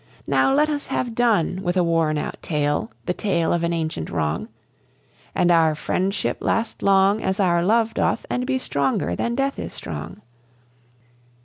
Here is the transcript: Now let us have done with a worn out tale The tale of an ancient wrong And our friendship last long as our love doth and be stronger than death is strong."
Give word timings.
Now 0.25 0.51
let 0.51 0.67
us 0.67 0.87
have 0.87 1.13
done 1.13 1.61
with 1.61 1.77
a 1.77 1.83
worn 1.83 2.17
out 2.17 2.41
tale 2.41 2.91
The 3.05 3.13
tale 3.13 3.53
of 3.53 3.61
an 3.61 3.71
ancient 3.71 4.09
wrong 4.09 4.47
And 5.35 5.51
our 5.51 5.75
friendship 5.75 6.37
last 6.41 6.81
long 6.81 7.21
as 7.21 7.39
our 7.39 7.61
love 7.63 7.93
doth 7.93 8.25
and 8.27 8.47
be 8.47 8.57
stronger 8.57 9.15
than 9.15 9.35
death 9.35 9.59
is 9.59 9.73
strong." 9.73 10.23